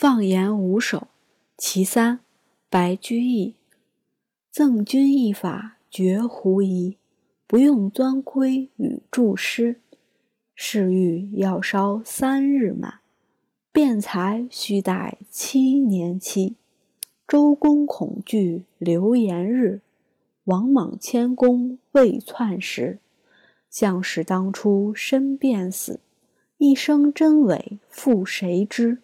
[0.00, 1.08] 放言五首，
[1.56, 2.20] 其三，
[2.70, 3.56] 白居易。
[4.48, 6.96] 赠君一法绝狐疑，
[7.48, 9.80] 不用钻窥与注诗。
[10.54, 13.00] 是欲要烧三日满，
[13.72, 16.54] 辩才须待七年期。
[17.26, 19.80] 周公恐惧流言日，
[20.44, 23.00] 王莽谦恭未篡时。
[23.68, 25.98] 相使当初身便死，
[26.58, 28.98] 一生真伪复谁知？